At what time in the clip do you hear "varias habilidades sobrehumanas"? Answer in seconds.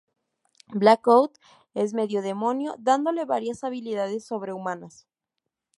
3.25-5.05